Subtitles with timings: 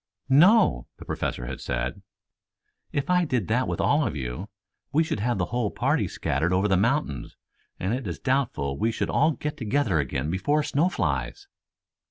[0.29, 2.01] "No," the Professor had said;
[2.91, 4.49] "if I did that with all of you,
[4.91, 7.37] we should have the whole party scattered over the mountains
[7.79, 11.47] and it is doubtful if we should all get together again before snow flies."